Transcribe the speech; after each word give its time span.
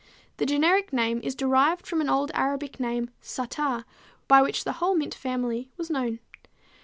The 0.37 0.47
generic 0.47 0.91
name 0.91 1.21
is 1.23 1.35
derived 1.35 1.85
from 1.85 2.01
an 2.01 2.09
old 2.09 2.31
Arabic 2.33 2.79
name, 2.79 3.11
Ssattar, 3.21 3.85
by 4.27 4.41
which 4.41 4.63
the 4.63 4.71
whole 4.81 4.95
mint 4.95 5.13
family 5.13 5.69
was 5.77 5.91
known. 5.91 6.17